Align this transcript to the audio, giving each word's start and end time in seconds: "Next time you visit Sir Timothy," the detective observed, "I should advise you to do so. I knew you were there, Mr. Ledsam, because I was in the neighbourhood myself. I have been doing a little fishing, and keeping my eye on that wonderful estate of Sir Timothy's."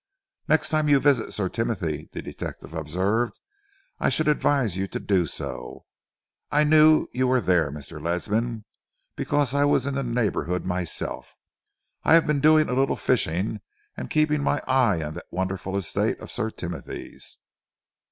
"Next 0.47 0.69
time 0.69 0.89
you 0.89 0.99
visit 0.99 1.31
Sir 1.31 1.47
Timothy," 1.47 2.09
the 2.11 2.23
detective 2.23 2.73
observed, 2.73 3.39
"I 3.99 4.09
should 4.09 4.27
advise 4.27 4.75
you 4.75 4.87
to 4.87 4.99
do 4.99 5.27
so. 5.27 5.85
I 6.49 6.63
knew 6.63 7.05
you 7.11 7.27
were 7.27 7.39
there, 7.39 7.71
Mr. 7.71 8.01
Ledsam, 8.01 8.65
because 9.15 9.53
I 9.53 9.63
was 9.65 9.85
in 9.85 9.93
the 9.93 10.01
neighbourhood 10.01 10.65
myself. 10.65 11.35
I 12.03 12.15
have 12.15 12.25
been 12.25 12.41
doing 12.41 12.67
a 12.67 12.73
little 12.73 12.95
fishing, 12.95 13.59
and 13.95 14.09
keeping 14.09 14.41
my 14.41 14.59
eye 14.67 15.03
on 15.03 15.13
that 15.13 15.25
wonderful 15.29 15.77
estate 15.77 16.19
of 16.19 16.31
Sir 16.31 16.49
Timothy's." 16.49 17.37